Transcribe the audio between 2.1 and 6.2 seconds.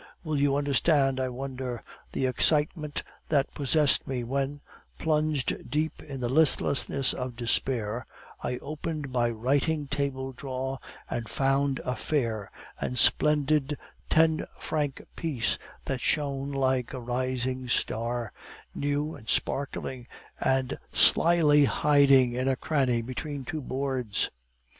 the excitement that possessed me when, plunged deep